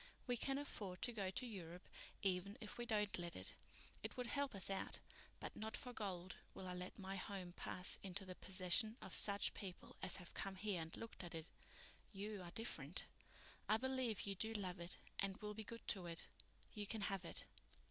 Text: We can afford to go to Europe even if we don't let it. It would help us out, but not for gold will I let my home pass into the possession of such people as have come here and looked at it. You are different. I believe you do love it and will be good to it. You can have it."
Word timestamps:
We 0.25 0.35
can 0.35 0.57
afford 0.57 1.03
to 1.03 1.13
go 1.13 1.29
to 1.29 1.45
Europe 1.45 1.87
even 2.23 2.57
if 2.59 2.79
we 2.79 2.87
don't 2.87 3.19
let 3.19 3.35
it. 3.35 3.53
It 4.01 4.17
would 4.17 4.25
help 4.25 4.55
us 4.55 4.67
out, 4.71 4.97
but 5.39 5.55
not 5.55 5.77
for 5.77 5.93
gold 5.93 6.37
will 6.55 6.65
I 6.67 6.73
let 6.73 6.97
my 6.97 7.17
home 7.17 7.53
pass 7.55 7.99
into 8.01 8.25
the 8.25 8.33
possession 8.33 8.97
of 8.99 9.13
such 9.13 9.53
people 9.53 9.95
as 10.01 10.15
have 10.15 10.33
come 10.33 10.55
here 10.55 10.81
and 10.81 10.97
looked 10.97 11.23
at 11.23 11.35
it. 11.35 11.49
You 12.11 12.41
are 12.41 12.49
different. 12.49 13.05
I 13.69 13.77
believe 13.77 14.21
you 14.21 14.33
do 14.33 14.55
love 14.55 14.79
it 14.79 14.97
and 15.19 15.37
will 15.37 15.53
be 15.53 15.63
good 15.63 15.87
to 15.89 16.07
it. 16.07 16.25
You 16.73 16.87
can 16.87 17.01
have 17.01 17.23
it." 17.23 17.43